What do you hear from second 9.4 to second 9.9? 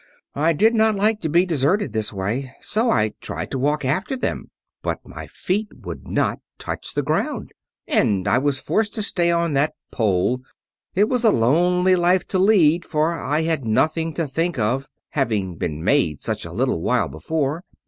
that